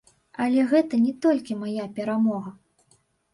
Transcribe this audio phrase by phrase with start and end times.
[0.45, 2.55] Але гэта не толькі мая перамога.